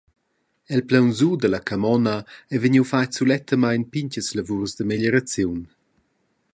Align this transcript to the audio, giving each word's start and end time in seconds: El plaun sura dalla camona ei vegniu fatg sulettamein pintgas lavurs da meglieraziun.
El 0.75 0.81
plaun 0.87 1.09
sura 1.19 1.39
dalla 1.41 1.59
camona 1.69 2.15
ei 2.53 2.59
vegniu 2.63 2.85
fatg 2.91 3.13
sulettamein 3.15 3.83
pintgas 3.91 4.29
lavurs 4.37 4.71
da 4.75 4.83
meglieraziun. 4.91 5.61